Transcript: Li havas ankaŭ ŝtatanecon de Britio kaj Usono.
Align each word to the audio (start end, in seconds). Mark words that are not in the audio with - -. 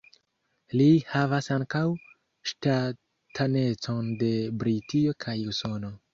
Li 0.79 0.85
havas 1.09 1.49
ankaŭ 1.55 1.81
ŝtatanecon 2.53 4.09
de 4.25 4.33
Britio 4.65 5.17
kaj 5.27 5.39
Usono. 5.55 5.95